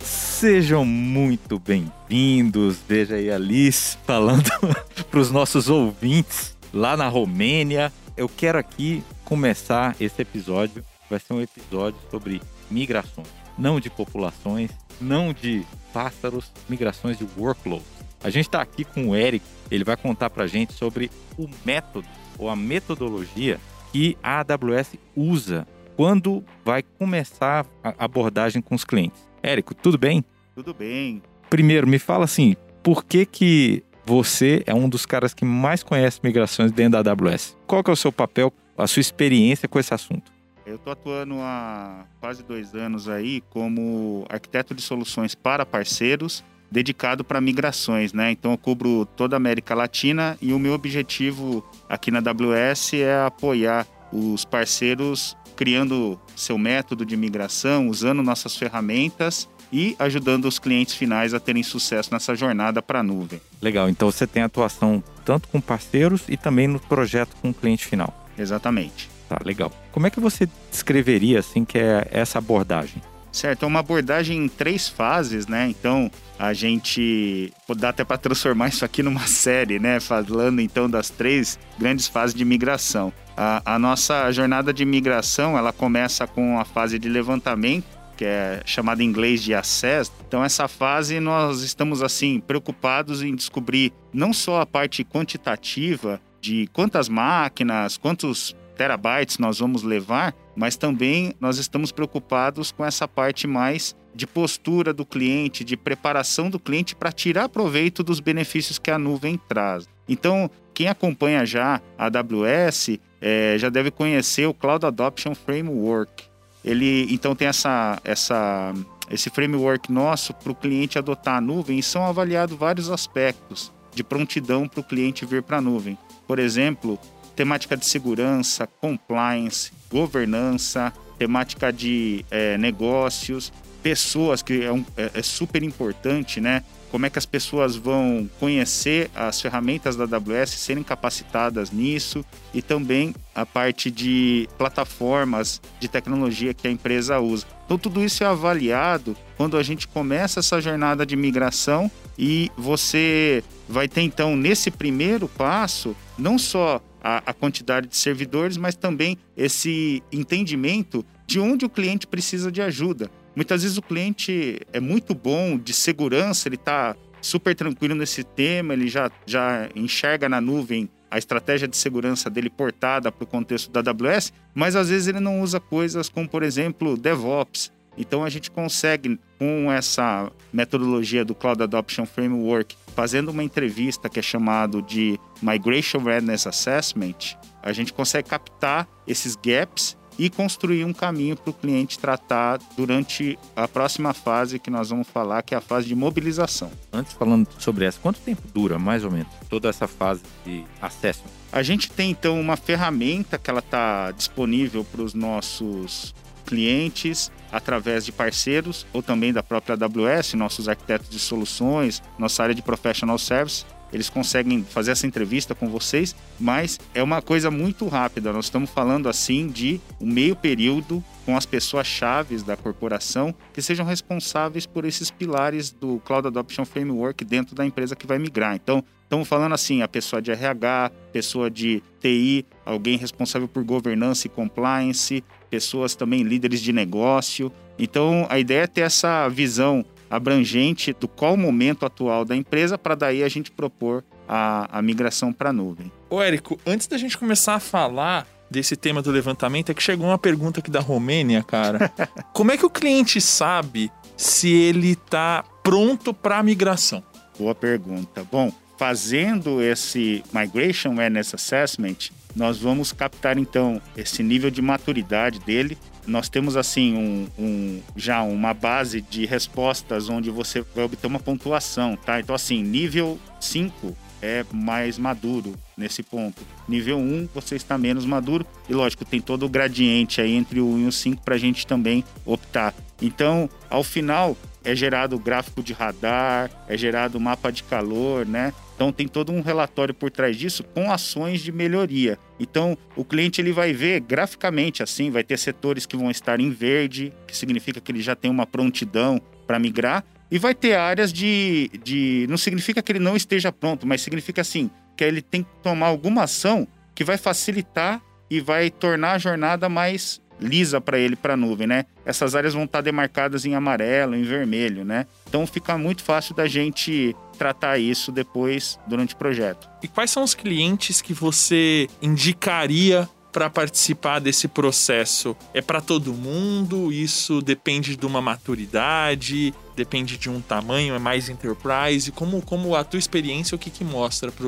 Sejam 0.00 0.84
muito 0.84 1.58
bem-vindos. 1.58 2.78
Veja 2.86 3.16
aí 3.16 3.32
a 3.32 3.36
Liz 3.36 3.98
falando 4.06 4.48
para 5.10 5.18
os 5.18 5.32
nossos 5.32 5.68
ouvintes 5.68 6.56
lá 6.72 6.96
na 6.96 7.08
Romênia. 7.08 7.92
Eu 8.16 8.28
quero 8.28 8.58
aqui 8.58 9.02
começar 9.24 9.96
esse 9.98 10.22
episódio. 10.22 10.84
Vai 11.10 11.18
ser 11.18 11.32
um 11.32 11.40
episódio 11.40 11.98
sobre 12.12 12.40
migrações, 12.70 13.26
não 13.58 13.80
de 13.80 13.90
populações, 13.90 14.70
não 15.00 15.32
de 15.32 15.66
pássaros, 15.92 16.52
migrações 16.68 17.18
de 17.18 17.26
workloads. 17.36 17.86
A 18.22 18.30
gente 18.30 18.46
está 18.46 18.62
aqui 18.62 18.84
com 18.84 19.08
o 19.08 19.16
Eric, 19.16 19.44
ele 19.68 19.82
vai 19.82 19.96
contar 19.96 20.30
para 20.30 20.44
a 20.44 20.48
gente 20.48 20.74
sobre 20.74 21.10
o 21.36 21.48
método 21.64 22.06
ou 22.38 22.48
a 22.48 22.54
metodologia 22.54 23.58
que 23.92 24.16
a 24.22 24.40
AWS 24.40 24.94
usa 25.16 25.66
quando 25.96 26.44
vai 26.64 26.82
começar 26.82 27.66
a 27.82 28.04
abordagem 28.04 28.60
com 28.60 28.74
os 28.74 28.84
clientes. 28.84 29.26
Érico, 29.42 29.74
tudo 29.74 29.96
bem? 29.96 30.22
Tudo 30.54 30.74
bem. 30.74 31.22
Primeiro, 31.48 31.86
me 31.86 31.98
fala 31.98 32.24
assim, 32.24 32.54
por 32.82 33.04
que 33.04 33.24
que 33.24 33.82
você 34.04 34.62
é 34.66 34.74
um 34.74 34.88
dos 34.88 35.06
caras 35.06 35.32
que 35.32 35.44
mais 35.44 35.82
conhece 35.82 36.20
migrações 36.22 36.70
dentro 36.70 37.02
da 37.02 37.10
AWS? 37.10 37.56
Qual 37.66 37.82
que 37.82 37.90
é 37.90 37.92
o 37.92 37.96
seu 37.96 38.12
papel, 38.12 38.52
a 38.76 38.86
sua 38.86 39.00
experiência 39.00 39.66
com 39.66 39.78
esse 39.80 39.94
assunto? 39.94 40.30
Eu 40.66 40.76
estou 40.76 40.92
atuando 40.92 41.36
há 41.40 42.04
quase 42.20 42.42
dois 42.42 42.74
anos 42.74 43.08
aí 43.08 43.40
como 43.50 44.26
arquiteto 44.28 44.74
de 44.74 44.82
soluções 44.82 45.34
para 45.34 45.64
parceiros, 45.64 46.44
dedicado 46.70 47.24
para 47.24 47.40
migrações, 47.40 48.12
né? 48.12 48.32
Então 48.32 48.50
eu 48.50 48.58
cubro 48.58 49.06
toda 49.16 49.36
a 49.36 49.38
América 49.38 49.74
Latina 49.74 50.36
e 50.42 50.52
o 50.52 50.58
meu 50.58 50.72
objetivo 50.72 51.64
aqui 51.88 52.10
na 52.10 52.18
AWS 52.18 52.94
é 52.94 53.24
apoiar 53.24 53.86
os 54.12 54.44
parceiros 54.44 55.36
criando 55.56 56.20
seu 56.36 56.58
método 56.58 57.04
de 57.04 57.16
migração, 57.16 57.88
usando 57.88 58.22
nossas 58.22 58.56
ferramentas 58.56 59.48
e 59.72 59.96
ajudando 59.98 60.44
os 60.44 60.58
clientes 60.58 60.94
finais 60.94 61.34
a 61.34 61.40
terem 61.40 61.62
sucesso 61.62 62.10
nessa 62.12 62.34
jornada 62.34 62.80
para 62.80 63.00
a 63.00 63.02
nuvem. 63.02 63.40
Legal, 63.60 63.88
então 63.88 64.10
você 64.10 64.26
tem 64.26 64.42
atuação 64.42 65.02
tanto 65.24 65.48
com 65.48 65.60
parceiros 65.60 66.22
e 66.28 66.36
também 66.36 66.68
no 66.68 66.78
projeto 66.78 67.34
com 67.42 67.50
o 67.50 67.54
cliente 67.54 67.84
final. 67.86 68.14
Exatamente. 68.38 69.10
Tá, 69.28 69.38
legal. 69.44 69.72
Como 69.90 70.06
é 70.06 70.10
que 70.10 70.20
você 70.20 70.48
descreveria 70.70 71.40
assim 71.40 71.64
que 71.64 71.78
é 71.78 72.06
essa 72.12 72.38
abordagem? 72.38 73.02
Certo, 73.36 73.64
é 73.64 73.68
uma 73.68 73.80
abordagem 73.80 74.44
em 74.44 74.48
três 74.48 74.88
fases, 74.88 75.46
né? 75.46 75.68
Então, 75.68 76.10
a 76.38 76.54
gente 76.54 77.52
dá 77.76 77.90
até 77.90 78.02
para 78.02 78.16
transformar 78.16 78.68
isso 78.68 78.82
aqui 78.82 79.02
numa 79.02 79.24
série, 79.28 79.78
né? 79.78 80.00
Falando 80.00 80.58
então 80.62 80.88
das 80.88 81.10
três 81.10 81.58
grandes 81.78 82.08
fases 82.08 82.34
de 82.34 82.46
migração. 82.46 83.12
A, 83.36 83.74
a 83.74 83.78
nossa 83.78 84.32
jornada 84.32 84.72
de 84.72 84.86
migração, 84.86 85.56
ela 85.56 85.70
começa 85.70 86.26
com 86.26 86.58
a 86.58 86.64
fase 86.64 86.98
de 86.98 87.10
levantamento, 87.10 87.84
que 88.16 88.24
é 88.24 88.62
chamada 88.64 89.02
em 89.02 89.06
inglês 89.06 89.42
de 89.42 89.54
access. 89.54 90.10
Então 90.26 90.42
essa 90.42 90.66
fase 90.66 91.20
nós 91.20 91.60
estamos 91.60 92.02
assim 92.02 92.40
preocupados 92.40 93.22
em 93.22 93.34
descobrir 93.34 93.92
não 94.14 94.32
só 94.32 94.62
a 94.62 94.66
parte 94.66 95.04
quantitativa 95.04 96.18
de 96.40 96.70
quantas 96.72 97.06
máquinas, 97.06 97.98
quantos 97.98 98.56
terabytes 98.78 99.36
nós 99.36 99.58
vamos 99.58 99.82
levar, 99.82 100.34
mas 100.56 100.76
também 100.76 101.34
nós 101.38 101.58
estamos 101.58 101.92
preocupados 101.92 102.72
com 102.72 102.84
essa 102.84 103.06
parte 103.06 103.46
mais 103.46 103.94
de 104.14 104.26
postura 104.26 104.94
do 104.94 105.04
cliente, 105.04 105.62
de 105.62 105.76
preparação 105.76 106.48
do 106.48 106.58
cliente 106.58 106.96
para 106.96 107.12
tirar 107.12 107.50
proveito 107.50 108.02
dos 108.02 108.18
benefícios 108.18 108.78
que 108.78 108.90
a 108.90 108.98
nuvem 108.98 109.38
traz. 109.46 109.86
Então, 110.08 110.50
quem 110.72 110.88
acompanha 110.88 111.44
já 111.44 111.80
a 111.98 112.06
AWS 112.06 112.98
é, 113.20 113.56
já 113.58 113.68
deve 113.68 113.90
conhecer 113.90 114.46
o 114.46 114.54
Cloud 114.54 114.86
Adoption 114.86 115.34
Framework. 115.34 116.24
Ele 116.64 117.06
então 117.12 117.34
tem 117.34 117.46
essa, 117.48 118.00
essa, 118.02 118.72
esse 119.10 119.30
framework 119.30 119.92
nosso 119.92 120.34
para 120.34 120.50
o 120.50 120.54
cliente 120.54 120.98
adotar 120.98 121.36
a 121.36 121.40
nuvem 121.40 121.78
e 121.78 121.82
são 121.82 122.04
avaliados 122.04 122.56
vários 122.56 122.90
aspectos 122.90 123.72
de 123.94 124.02
prontidão 124.02 124.66
para 124.66 124.80
o 124.80 124.84
cliente 124.84 125.24
vir 125.24 125.42
para 125.42 125.58
a 125.58 125.60
nuvem. 125.60 125.96
Por 126.26 126.38
exemplo, 126.38 126.98
temática 127.34 127.76
de 127.76 127.86
segurança, 127.86 128.66
compliance, 128.66 129.72
governança, 129.90 130.92
temática 131.18 131.72
de 131.72 132.24
é, 132.30 132.58
negócios, 132.58 133.52
pessoas, 133.82 134.42
que 134.42 134.64
é, 134.64 134.72
um, 134.72 134.84
é, 134.96 135.10
é 135.14 135.22
super 135.22 135.62
importante, 135.62 136.40
né? 136.40 136.62
como 136.90 137.04
é 137.04 137.10
que 137.10 137.18
as 137.18 137.26
pessoas 137.26 137.76
vão 137.76 138.28
conhecer 138.38 139.10
as 139.14 139.40
ferramentas 139.40 139.96
da 139.96 140.04
AWS, 140.04 140.50
serem 140.50 140.82
capacitadas 140.82 141.70
nisso 141.70 142.24
e 142.54 142.62
também 142.62 143.14
a 143.34 143.44
parte 143.44 143.90
de 143.90 144.48
plataformas 144.56 145.60
de 145.78 145.88
tecnologia 145.88 146.54
que 146.54 146.66
a 146.66 146.70
empresa 146.70 147.18
usa. 147.20 147.46
Então, 147.64 147.76
tudo 147.76 148.02
isso 148.04 148.22
é 148.22 148.26
avaliado 148.26 149.16
quando 149.36 149.56
a 149.56 149.62
gente 149.62 149.86
começa 149.88 150.40
essa 150.40 150.60
jornada 150.60 151.04
de 151.04 151.16
migração 151.16 151.90
e 152.18 152.50
você 152.56 153.42
vai 153.68 153.88
ter, 153.88 154.02
então, 154.02 154.36
nesse 154.36 154.70
primeiro 154.70 155.28
passo, 155.28 155.94
não 156.16 156.38
só 156.38 156.80
a, 157.06 157.22
a 157.26 157.32
quantidade 157.32 157.86
de 157.86 157.96
servidores, 157.96 158.56
mas 158.56 158.74
também 158.74 159.16
esse 159.36 160.02
entendimento 160.10 161.06
de 161.24 161.38
onde 161.38 161.64
o 161.64 161.70
cliente 161.70 162.04
precisa 162.04 162.50
de 162.50 162.60
ajuda. 162.60 163.08
Muitas 163.36 163.62
vezes 163.62 163.78
o 163.78 163.82
cliente 163.82 164.58
é 164.72 164.80
muito 164.80 165.14
bom 165.14 165.56
de 165.56 165.72
segurança, 165.72 166.48
ele 166.48 166.56
está 166.56 166.96
super 167.20 167.54
tranquilo 167.54 167.94
nesse 167.94 168.24
tema, 168.24 168.74
ele 168.74 168.88
já, 168.88 169.08
já 169.24 169.68
enxerga 169.76 170.28
na 170.28 170.40
nuvem 170.40 170.90
a 171.08 171.16
estratégia 171.16 171.68
de 171.68 171.76
segurança 171.76 172.28
dele 172.28 172.50
portada 172.50 173.12
para 173.12 173.22
o 173.22 173.26
contexto 173.26 173.70
da 173.70 173.88
AWS, 173.88 174.32
mas 174.52 174.74
às 174.74 174.88
vezes 174.88 175.06
ele 175.06 175.20
não 175.20 175.40
usa 175.40 175.60
coisas 175.60 176.08
como, 176.08 176.28
por 176.28 176.42
exemplo, 176.42 176.96
DevOps. 176.96 177.70
Então 177.96 178.24
a 178.24 178.28
gente 178.28 178.50
consegue, 178.50 179.18
com 179.38 179.70
essa 179.70 180.30
metodologia 180.52 181.24
do 181.24 181.36
Cloud 181.36 181.62
Adoption 181.62 182.04
Framework, 182.04 182.76
fazendo 182.96 183.28
uma 183.28 183.44
entrevista 183.44 184.08
que 184.08 184.18
é 184.18 184.22
chamado 184.22 184.82
de 184.82 185.18
Migration 185.42 186.02
Readiness 186.02 186.46
Assessment, 186.46 187.36
a 187.62 187.72
gente 187.72 187.92
consegue 187.92 188.28
captar 188.28 188.88
esses 189.06 189.36
gaps 189.36 189.96
e 190.18 190.30
construir 190.30 190.84
um 190.84 190.92
caminho 190.92 191.36
para 191.36 191.50
o 191.50 191.52
cliente 191.52 191.98
tratar 191.98 192.58
durante 192.76 193.38
a 193.54 193.68
próxima 193.68 194.14
fase 194.14 194.58
que 194.58 194.70
nós 194.70 194.90
vamos 194.90 195.06
falar, 195.08 195.42
que 195.42 195.54
é 195.54 195.58
a 195.58 195.60
fase 195.60 195.86
de 195.86 195.94
mobilização. 195.94 196.70
Antes 196.92 197.12
falando 197.12 197.48
sobre 197.58 197.84
essa, 197.84 198.00
quanto 198.00 198.20
tempo 198.20 198.42
dura 198.52 198.78
mais 198.78 199.04
ou 199.04 199.10
menos 199.10 199.28
toda 199.48 199.68
essa 199.68 199.86
fase 199.86 200.22
de 200.44 200.64
acesso? 200.80 201.24
A 201.52 201.62
gente 201.62 201.90
tem 201.90 202.10
então 202.10 202.40
uma 202.40 202.56
ferramenta 202.56 203.38
que 203.38 203.50
ela 203.50 203.60
está 203.60 204.10
disponível 204.10 204.84
para 204.84 205.02
os 205.02 205.14
nossos 205.14 206.14
clientes 206.46 207.30
através 207.50 208.04
de 208.04 208.12
parceiros 208.12 208.86
ou 208.92 209.02
também 209.02 209.32
da 209.32 209.42
própria 209.42 209.74
AWS, 209.74 210.34
nossos 210.34 210.68
arquitetos 210.68 211.08
de 211.10 211.18
soluções, 211.18 212.02
nossa 212.18 212.42
área 212.42 212.54
de 212.54 212.62
professional 212.62 213.18
service 213.18 213.64
eles 213.92 214.10
conseguem 214.10 214.64
fazer 214.64 214.92
essa 214.92 215.06
entrevista 215.06 215.54
com 215.54 215.68
vocês, 215.68 216.14
mas 216.38 216.78
é 216.94 217.02
uma 217.02 217.22
coisa 217.22 217.50
muito 217.50 217.86
rápida. 217.88 218.32
Nós 218.32 218.46
estamos 218.46 218.70
falando 218.70 219.08
assim 219.08 219.48
de 219.48 219.80
um 220.00 220.06
meio 220.06 220.36
período 220.36 221.02
com 221.24 221.36
as 221.36 221.46
pessoas 221.46 221.86
chaves 221.86 222.42
da 222.42 222.56
corporação 222.56 223.34
que 223.52 223.60
sejam 223.60 223.84
responsáveis 223.84 224.66
por 224.66 224.84
esses 224.84 225.10
pilares 225.10 225.70
do 225.70 226.00
Cloud 226.04 226.28
Adoption 226.28 226.64
Framework 226.64 227.24
dentro 227.24 227.54
da 227.54 227.66
empresa 227.66 227.96
que 227.96 228.06
vai 228.06 228.18
migrar. 228.18 228.54
Então, 228.54 228.84
estamos 229.02 229.26
falando 229.26 229.54
assim, 229.54 229.82
a 229.82 229.88
pessoa 229.88 230.22
de 230.22 230.30
RH, 230.30 230.92
pessoa 231.12 231.50
de 231.50 231.82
TI, 232.00 232.46
alguém 232.64 232.96
responsável 232.96 233.48
por 233.48 233.64
governança 233.64 234.26
e 234.26 234.30
compliance, 234.30 235.24
pessoas 235.50 235.94
também 235.94 236.22
líderes 236.22 236.60
de 236.60 236.72
negócio. 236.72 237.50
Então, 237.78 238.26
a 238.30 238.38
ideia 238.38 238.62
é 238.62 238.66
ter 238.66 238.82
essa 238.82 239.28
visão 239.28 239.84
abrangente 240.10 240.92
do 240.92 241.08
qual 241.08 241.34
o 241.34 241.38
momento 241.38 241.84
atual 241.84 242.24
da 242.24 242.36
empresa 242.36 242.78
para 242.78 242.94
daí 242.94 243.22
a 243.22 243.28
gente 243.28 243.50
propor 243.50 244.04
a, 244.28 244.78
a 244.78 244.82
migração 244.82 245.32
para 245.32 245.50
a 245.50 245.52
nuvem. 245.52 245.90
Ô 246.10 246.20
Érico, 246.20 246.58
antes 246.66 246.86
da 246.86 246.98
gente 246.98 247.16
começar 247.16 247.54
a 247.54 247.60
falar 247.60 248.26
desse 248.50 248.76
tema 248.76 249.02
do 249.02 249.10
levantamento, 249.10 249.70
é 249.70 249.74
que 249.74 249.82
chegou 249.82 250.06
uma 250.06 250.18
pergunta 250.18 250.60
aqui 250.60 250.70
da 250.70 250.80
Romênia, 250.80 251.42
cara. 251.42 251.92
Como 252.32 252.52
é 252.52 252.56
que 252.56 252.66
o 252.66 252.70
cliente 252.70 253.20
sabe 253.20 253.90
se 254.16 254.48
ele 254.48 254.92
está 254.92 255.44
pronto 255.62 256.14
para 256.14 256.38
a 256.38 256.42
migração? 256.42 257.02
Boa 257.38 257.54
pergunta. 257.54 258.24
Bom, 258.30 258.52
fazendo 258.78 259.60
esse 259.62 260.22
Migration 260.32 260.94
Readiness 260.94 261.34
Assessment, 261.34 262.10
nós 262.34 262.58
vamos 262.58 262.92
captar 262.92 263.38
então 263.38 263.80
esse 263.96 264.22
nível 264.22 264.50
de 264.50 264.62
maturidade 264.62 265.40
dele 265.40 265.76
nós 266.06 266.28
temos 266.28 266.56
assim 266.56 266.94
um, 266.94 267.28
um, 267.38 267.82
já 267.96 268.22
uma 268.22 268.54
base 268.54 269.00
de 269.00 269.26
respostas 269.26 270.08
onde 270.08 270.30
você 270.30 270.64
vai 270.74 270.84
obter 270.84 271.06
uma 271.06 271.18
pontuação, 271.18 271.96
tá? 271.96 272.20
Então 272.20 272.34
assim, 272.34 272.62
nível 272.62 273.18
5 273.40 273.96
é 274.22 274.44
mais 274.52 274.98
maduro 274.98 275.54
nesse 275.76 276.02
ponto. 276.02 276.42
Nível 276.68 276.98
1 276.98 277.28
você 277.34 277.56
está 277.56 277.76
menos 277.76 278.04
maduro 278.06 278.46
e 278.68 278.74
lógico, 278.74 279.04
tem 279.04 279.20
todo 279.20 279.46
o 279.46 279.48
gradiente 279.48 280.20
aí 280.20 280.32
entre 280.32 280.60
o 280.60 280.66
1 280.66 280.78
e 280.78 280.86
o 280.86 280.92
5 280.92 281.22
para 281.22 281.34
a 281.34 281.38
gente 281.38 281.66
também 281.66 282.04
optar. 282.24 282.74
Então, 283.00 283.48
ao 283.68 283.84
final 283.84 284.36
é 284.66 284.74
gerado 284.74 285.16
gráfico 285.16 285.62
de 285.62 285.72
radar, 285.72 286.50
é 286.68 286.76
gerado 286.76 287.20
mapa 287.20 287.52
de 287.52 287.62
calor, 287.62 288.26
né? 288.26 288.52
Então 288.74 288.90
tem 288.90 289.06
todo 289.06 289.30
um 289.30 289.40
relatório 289.40 289.94
por 289.94 290.10
trás 290.10 290.36
disso 290.36 290.64
com 290.64 290.90
ações 290.90 291.40
de 291.40 291.52
melhoria. 291.52 292.18
Então 292.38 292.76
o 292.96 293.04
cliente 293.04 293.40
ele 293.40 293.52
vai 293.52 293.72
ver 293.72 294.00
graficamente 294.00 294.82
assim, 294.82 295.08
vai 295.08 295.22
ter 295.22 295.38
setores 295.38 295.86
que 295.86 295.96
vão 295.96 296.10
estar 296.10 296.40
em 296.40 296.50
verde, 296.50 297.12
que 297.28 297.36
significa 297.36 297.80
que 297.80 297.92
ele 297.92 298.02
já 298.02 298.16
tem 298.16 298.28
uma 298.28 298.44
prontidão 298.44 299.22
para 299.46 299.58
migrar. 299.60 300.04
E 300.28 300.36
vai 300.36 300.52
ter 300.52 300.74
áreas 300.74 301.12
de, 301.12 301.70
de. 301.84 302.26
Não 302.28 302.36
significa 302.36 302.82
que 302.82 302.90
ele 302.90 302.98
não 302.98 303.14
esteja 303.14 303.52
pronto, 303.52 303.86
mas 303.86 304.02
significa 304.02 304.40
assim 304.40 304.68
que 304.96 305.04
ele 305.04 305.22
tem 305.22 305.44
que 305.44 305.50
tomar 305.62 305.86
alguma 305.86 306.24
ação 306.24 306.66
que 306.92 307.04
vai 307.04 307.16
facilitar 307.16 308.02
e 308.28 308.40
vai 308.40 308.68
tornar 308.68 309.12
a 309.12 309.18
jornada 309.18 309.68
mais 309.68 310.20
lisa 310.40 310.80
para 310.80 310.98
ele 310.98 311.16
para 311.16 311.34
a 311.34 311.36
nuvem, 311.36 311.66
né? 311.66 311.86
Essas 312.04 312.34
áreas 312.34 312.54
vão 312.54 312.64
estar 312.64 312.78
tá 312.78 312.82
demarcadas 312.82 313.44
em 313.44 313.54
amarelo, 313.54 314.14
em 314.14 314.22
vermelho, 314.22 314.84
né? 314.84 315.06
Então 315.28 315.46
fica 315.46 315.76
muito 315.76 316.02
fácil 316.02 316.34
da 316.34 316.46
gente 316.46 317.14
tratar 317.38 317.78
isso 317.78 318.10
depois 318.10 318.78
durante 318.86 319.14
o 319.14 319.16
projeto. 319.16 319.68
E 319.82 319.88
quais 319.88 320.10
são 320.10 320.22
os 320.22 320.34
clientes 320.34 321.00
que 321.00 321.12
você 321.12 321.88
indicaria 322.00 323.08
para 323.32 323.50
participar 323.50 324.18
desse 324.18 324.48
processo? 324.48 325.36
É 325.52 325.60
para 325.60 325.80
todo 325.80 326.14
mundo? 326.14 326.90
Isso 326.90 327.42
depende 327.42 327.94
de 327.96 328.06
uma 328.06 328.22
maturidade? 328.22 329.52
Depende 329.76 330.16
de 330.16 330.30
um 330.30 330.40
tamanho? 330.40 330.94
É 330.94 330.98
mais 330.98 331.28
enterprise? 331.28 332.10
Como, 332.10 332.40
como 332.40 332.74
a 332.74 332.82
tua 332.82 332.98
experiência, 332.98 333.54
o 333.54 333.58
que, 333.58 333.68
que 333.68 333.84
mostra 333.84 334.32
para 334.32 334.46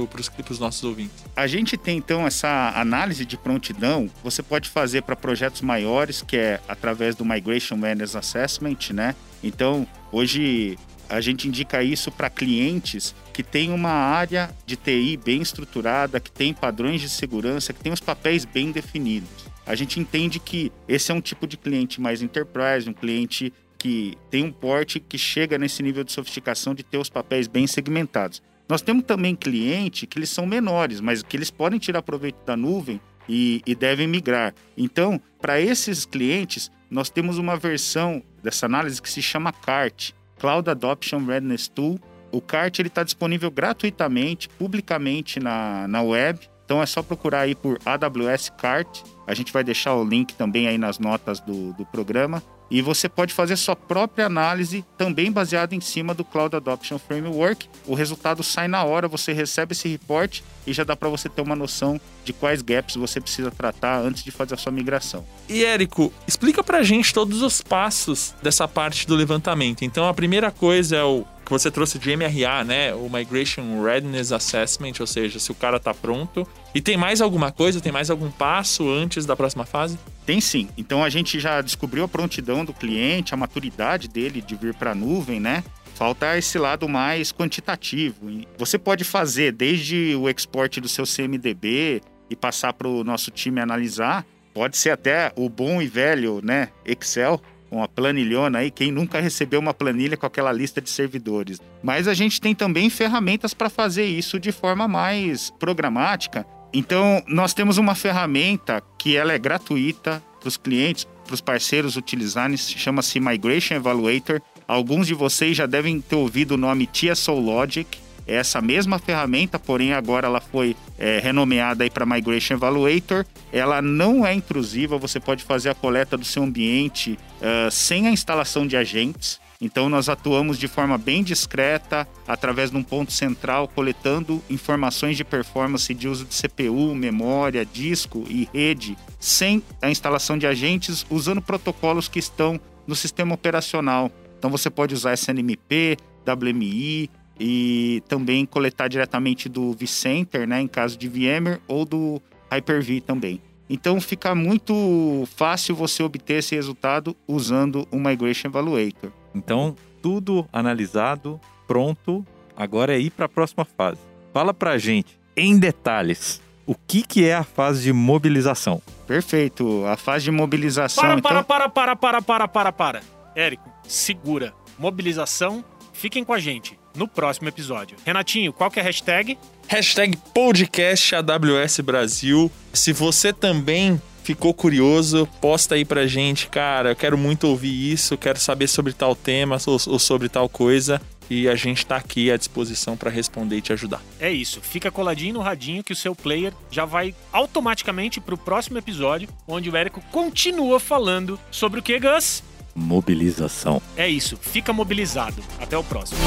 os 0.50 0.58
nossos 0.58 0.82
ouvintes? 0.82 1.22
A 1.36 1.46
gente 1.46 1.76
tem 1.76 1.98
então 1.98 2.26
essa 2.26 2.72
análise 2.74 3.26
de 3.26 3.36
prontidão. 3.36 4.10
Você 4.24 4.42
pode 4.42 4.70
fazer 4.70 5.02
para 5.02 5.14
projetos 5.14 5.60
maiores, 5.60 6.22
que 6.22 6.36
é 6.36 6.60
através 6.66 7.14
do 7.14 7.26
Migration 7.26 7.76
Management 7.76 8.18
Assessment, 8.18 8.78
né? 8.94 9.14
Então, 9.42 9.86
hoje 10.10 10.78
a 11.10 11.20
gente 11.20 11.46
indica 11.46 11.82
isso 11.82 12.10
para 12.10 12.30
clientes 12.30 13.14
que 13.32 13.42
têm 13.42 13.70
uma 13.70 13.90
área 13.90 14.50
de 14.66 14.76
TI 14.76 15.18
bem 15.22 15.40
estruturada, 15.42 16.20
que 16.20 16.30
tem 16.30 16.54
padrões 16.54 17.00
de 17.00 17.08
segurança, 17.08 17.72
que 17.72 17.80
tem 17.80 17.92
os 17.92 18.00
papéis 18.00 18.44
bem 18.44 18.72
definidos. 18.72 19.46
A 19.66 19.74
gente 19.74 20.00
entende 20.00 20.38
que 20.38 20.72
esse 20.88 21.12
é 21.12 21.14
um 21.14 21.20
tipo 21.20 21.46
de 21.46 21.56
cliente 21.56 22.00
mais 22.00 22.22
enterprise, 22.22 22.88
um 22.88 22.94
cliente 22.94 23.52
que 23.78 24.18
tem 24.28 24.44
um 24.44 24.52
porte 24.52 24.98
que 24.98 25.16
chega 25.16 25.56
nesse 25.56 25.82
nível 25.82 26.02
de 26.02 26.12
sofisticação 26.12 26.74
de 26.74 26.82
ter 26.82 26.98
os 26.98 27.08
papéis 27.08 27.46
bem 27.46 27.66
segmentados. 27.66 28.42
Nós 28.68 28.82
temos 28.82 29.04
também 29.04 29.34
cliente 29.34 30.06
que 30.06 30.18
eles 30.18 30.28
são 30.28 30.44
menores, 30.44 31.00
mas 31.00 31.22
que 31.22 31.36
eles 31.36 31.50
podem 31.50 31.78
tirar 31.78 32.02
proveito 32.02 32.44
da 32.44 32.56
nuvem 32.56 33.00
e, 33.28 33.62
e 33.64 33.74
devem 33.74 34.06
migrar. 34.06 34.52
Então, 34.76 35.20
para 35.40 35.60
esses 35.60 36.04
clientes, 36.04 36.70
nós 36.90 37.08
temos 37.08 37.38
uma 37.38 37.56
versão 37.56 38.22
dessa 38.42 38.66
análise 38.66 39.00
que 39.00 39.08
se 39.08 39.22
chama 39.22 39.52
CART, 39.52 40.10
Cloud 40.38 40.68
Adoption 40.68 41.24
Readiness 41.24 41.68
Tool. 41.68 41.98
O 42.30 42.40
CART 42.40 42.80
está 42.80 43.02
disponível 43.02 43.50
gratuitamente, 43.50 44.48
publicamente 44.50 45.40
na, 45.40 45.88
na 45.88 46.02
web. 46.02 46.38
Então 46.64 46.82
é 46.82 46.86
só 46.86 47.02
procurar 47.02 47.40
aí 47.40 47.54
por 47.54 47.78
AWS 47.86 48.50
CART. 48.50 49.02
A 49.26 49.32
gente 49.32 49.52
vai 49.52 49.64
deixar 49.64 49.94
o 49.94 50.04
link 50.04 50.34
também 50.34 50.66
aí 50.68 50.76
nas 50.76 50.98
notas 50.98 51.40
do, 51.40 51.72
do 51.72 51.86
programa. 51.86 52.42
E 52.70 52.82
você 52.82 53.08
pode 53.08 53.32
fazer 53.32 53.56
sua 53.56 53.74
própria 53.74 54.26
análise, 54.26 54.84
também 54.96 55.32
baseada 55.32 55.74
em 55.74 55.80
cima 55.80 56.12
do 56.12 56.24
Cloud 56.24 56.54
Adoption 56.54 56.98
Framework. 56.98 57.68
O 57.86 57.94
resultado 57.94 58.42
sai 58.42 58.68
na 58.68 58.84
hora, 58.84 59.08
você 59.08 59.32
recebe 59.32 59.72
esse 59.72 59.88
report 59.88 60.40
e 60.66 60.72
já 60.72 60.84
dá 60.84 60.94
para 60.94 61.08
você 61.08 61.28
ter 61.28 61.40
uma 61.40 61.56
noção 61.56 62.00
de 62.24 62.32
quais 62.32 62.60
gaps 62.60 62.96
você 62.96 63.20
precisa 63.20 63.50
tratar 63.50 64.00
antes 64.00 64.22
de 64.22 64.30
fazer 64.30 64.54
a 64.54 64.58
sua 64.58 64.70
migração. 64.70 65.24
E 65.48 65.64
Érico, 65.64 66.12
explica 66.26 66.62
para 66.62 66.78
a 66.78 66.82
gente 66.82 67.12
todos 67.14 67.40
os 67.40 67.62
passos 67.62 68.34
dessa 68.42 68.68
parte 68.68 69.06
do 69.06 69.14
levantamento. 69.14 69.82
Então, 69.82 70.06
a 70.06 70.12
primeira 70.12 70.50
coisa 70.50 70.96
é 70.96 71.02
o 71.02 71.24
que 71.48 71.50
você 71.50 71.70
trouxe 71.70 71.98
de 71.98 72.14
MRA, 72.14 72.62
né? 72.62 72.94
O 72.94 73.08
Migration 73.08 73.82
Readiness 73.82 74.32
Assessment, 74.32 74.92
ou 75.00 75.06
seja, 75.06 75.38
se 75.38 75.50
o 75.50 75.54
cara 75.54 75.78
está 75.78 75.94
pronto. 75.94 76.46
E 76.74 76.80
tem 76.82 76.98
mais 76.98 77.22
alguma 77.22 77.50
coisa? 77.50 77.80
Tem 77.80 77.90
mais 77.90 78.10
algum 78.10 78.30
passo 78.30 78.86
antes 78.86 79.24
da 79.24 79.34
próxima 79.34 79.64
fase? 79.64 79.98
Tem 80.28 80.42
sim. 80.42 80.68
Então 80.76 81.02
a 81.02 81.08
gente 81.08 81.40
já 81.40 81.62
descobriu 81.62 82.04
a 82.04 82.08
prontidão 82.08 82.62
do 82.62 82.74
cliente, 82.74 83.32
a 83.32 83.36
maturidade 83.36 84.08
dele 84.08 84.42
de 84.42 84.54
vir 84.56 84.74
para 84.74 84.90
a 84.90 84.94
nuvem, 84.94 85.40
né? 85.40 85.64
Falta 85.94 86.36
esse 86.36 86.58
lado 86.58 86.86
mais 86.86 87.32
quantitativo. 87.32 88.28
Você 88.58 88.78
pode 88.78 89.04
fazer 89.04 89.52
desde 89.52 90.14
o 90.16 90.28
export 90.28 90.82
do 90.82 90.86
seu 90.86 91.06
CMDB 91.06 92.02
e 92.28 92.36
passar 92.36 92.74
para 92.74 92.86
o 92.86 93.02
nosso 93.02 93.30
time 93.30 93.58
analisar. 93.58 94.26
Pode 94.52 94.76
ser 94.76 94.90
até 94.90 95.32
o 95.34 95.48
bom 95.48 95.80
e 95.80 95.86
velho, 95.86 96.42
né? 96.44 96.68
Excel, 96.84 97.40
uma 97.70 97.88
planilhona 97.88 98.58
aí, 98.58 98.70
quem 98.70 98.92
nunca 98.92 99.20
recebeu 99.20 99.58
uma 99.58 99.72
planilha 99.72 100.14
com 100.14 100.26
aquela 100.26 100.52
lista 100.52 100.78
de 100.78 100.90
servidores. 100.90 101.58
Mas 101.82 102.06
a 102.06 102.12
gente 102.12 102.38
tem 102.38 102.54
também 102.54 102.90
ferramentas 102.90 103.54
para 103.54 103.70
fazer 103.70 104.04
isso 104.04 104.38
de 104.38 104.52
forma 104.52 104.86
mais 104.86 105.50
programática 105.58 106.44
então, 106.72 107.22
nós 107.26 107.54
temos 107.54 107.78
uma 107.78 107.94
ferramenta 107.94 108.82
que 108.98 109.16
ela 109.16 109.32
é 109.32 109.38
gratuita 109.38 110.22
para 110.38 110.48
os 110.48 110.56
clientes, 110.56 111.06
para 111.24 111.34
os 111.34 111.40
parceiros 111.40 111.96
utilizarem, 111.96 112.56
chama-se 112.56 113.18
Migration 113.20 113.74
Evaluator. 113.74 114.40
Alguns 114.66 115.06
de 115.06 115.14
vocês 115.14 115.56
já 115.56 115.66
devem 115.66 116.00
ter 116.00 116.16
ouvido 116.16 116.52
o 116.52 116.56
nome 116.56 116.86
TSO 116.86 117.34
Logic. 117.34 117.98
É 118.26 118.36
essa 118.36 118.60
mesma 118.60 118.98
ferramenta, 118.98 119.58
porém 119.58 119.94
agora 119.94 120.26
ela 120.26 120.40
foi 120.40 120.76
é, 120.98 121.18
renomeada 121.18 121.88
para 121.90 122.04
Migration 122.04 122.54
Evaluator. 122.54 123.24
Ela 123.50 123.80
não 123.80 124.26
é 124.26 124.34
intrusiva, 124.34 124.98
você 124.98 125.18
pode 125.18 125.44
fazer 125.44 125.70
a 125.70 125.74
coleta 125.74 126.16
do 126.16 126.24
seu 126.26 126.42
ambiente 126.42 127.18
uh, 127.40 127.70
sem 127.70 128.06
a 128.06 128.10
instalação 128.10 128.66
de 128.66 128.76
agentes. 128.76 129.40
Então, 129.60 129.88
nós 129.88 130.08
atuamos 130.08 130.56
de 130.56 130.68
forma 130.68 130.96
bem 130.96 131.22
discreta, 131.22 132.06
através 132.28 132.70
de 132.70 132.76
um 132.76 132.82
ponto 132.82 133.12
central, 133.12 133.66
coletando 133.66 134.42
informações 134.48 135.16
de 135.16 135.24
performance 135.24 135.92
de 135.92 136.06
uso 136.06 136.24
de 136.24 136.34
CPU, 136.34 136.94
memória, 136.94 137.66
disco 137.66 138.24
e 138.28 138.48
rede, 138.54 138.96
sem 139.18 139.62
a 139.82 139.90
instalação 139.90 140.38
de 140.38 140.46
agentes, 140.46 141.04
usando 141.10 141.42
protocolos 141.42 142.06
que 142.06 142.20
estão 142.20 142.60
no 142.86 142.94
sistema 142.94 143.34
operacional. 143.34 144.12
Então, 144.38 144.48
você 144.48 144.70
pode 144.70 144.94
usar 144.94 145.14
SNMP, 145.14 145.96
WMI 146.24 147.10
e 147.40 148.02
também 148.08 148.46
coletar 148.46 148.86
diretamente 148.86 149.48
do 149.48 149.72
vCenter, 149.72 150.46
né, 150.46 150.60
em 150.60 150.68
caso 150.68 150.96
de 150.96 151.08
VMware, 151.08 151.60
ou 151.66 151.84
do 151.84 152.22
Hyper-V 152.50 153.00
também. 153.00 153.40
Então 153.70 154.00
fica 154.00 154.34
muito 154.34 155.28
fácil 155.36 155.74
você 155.74 156.02
obter 156.02 156.38
esse 156.38 156.54
resultado 156.54 157.14
usando 157.26 157.86
o 157.90 157.98
Migration 157.98 158.48
Evaluator. 158.48 159.12
Então, 159.34 159.76
tudo 160.02 160.46
analisado, 160.52 161.40
pronto, 161.66 162.26
agora 162.56 162.94
é 162.94 163.00
ir 163.00 163.10
para 163.10 163.26
a 163.26 163.28
próxima 163.28 163.64
fase. 163.64 163.98
Fala 164.32 164.52
para 164.54 164.72
a 164.72 164.78
gente, 164.78 165.18
em 165.36 165.58
detalhes, 165.58 166.40
o 166.66 166.74
que, 166.74 167.02
que 167.02 167.24
é 167.24 167.34
a 167.34 167.44
fase 167.44 167.82
de 167.84 167.92
mobilização? 167.92 168.82
Perfeito, 169.06 169.84
a 169.86 169.96
fase 169.96 170.24
de 170.24 170.30
mobilização. 170.30 171.02
Para, 171.02 171.22
para, 171.22 171.40
então... 171.40 171.44
para, 171.44 171.68
para, 171.68 171.96
para, 171.96 172.22
para, 172.22 172.48
para, 172.48 172.72
para. 172.72 173.00
Érico, 173.34 173.70
segura. 173.86 174.52
Mobilização, 174.78 175.64
fiquem 175.92 176.22
com 176.22 176.32
a 176.32 176.38
gente 176.38 176.78
no 176.94 177.08
próximo 177.08 177.48
episódio. 177.48 177.96
Renatinho, 178.04 178.52
qual 178.52 178.70
que 178.70 178.78
é 178.78 178.82
a 178.82 178.84
hashtag? 178.84 179.38
Hashtag 179.68 180.16
podcast 180.34 181.14
AWS 181.14 181.80
Brasil. 181.80 182.50
Se 182.72 182.92
você 182.92 183.32
também 183.32 184.00
ficou 184.28 184.52
curioso, 184.52 185.26
posta 185.40 185.74
aí 185.74 185.86
pra 185.86 186.06
gente, 186.06 186.48
cara. 186.48 186.90
Eu 186.90 186.96
quero 186.96 187.16
muito 187.16 187.44
ouvir 187.44 187.92
isso, 187.92 188.14
quero 188.18 188.38
saber 188.38 188.68
sobre 188.68 188.92
tal 188.92 189.16
tema 189.16 189.56
ou, 189.66 189.78
ou 189.86 189.98
sobre 189.98 190.28
tal 190.28 190.50
coisa. 190.50 191.00
E 191.30 191.48
a 191.48 191.54
gente 191.54 191.86
tá 191.86 191.96
aqui 191.96 192.30
à 192.30 192.36
disposição 192.36 192.94
para 192.94 193.10
responder 193.10 193.56
e 193.56 193.62
te 193.62 193.72
ajudar. 193.72 194.02
É 194.20 194.30
isso. 194.30 194.60
Fica 194.60 194.90
coladinho 194.90 195.34
no 195.34 195.40
radinho 195.40 195.82
que 195.82 195.92
o 195.92 195.96
seu 195.96 196.14
player 196.14 196.52
já 196.70 196.84
vai 196.84 197.14
automaticamente 197.32 198.20
pro 198.20 198.36
próximo 198.36 198.76
episódio, 198.76 199.28
onde 199.46 199.70
o 199.70 199.76
Érico 199.76 200.02
continua 200.12 200.78
falando 200.78 201.40
sobre 201.50 201.80
o 201.80 201.82
que, 201.82 201.98
Gus? 201.98 202.42
Mobilização. 202.74 203.80
É 203.96 204.08
isso. 204.08 204.38
Fica 204.40 204.72
mobilizado. 204.74 205.42
Até 205.58 205.76
o 205.76 205.84
próximo. 205.84 206.18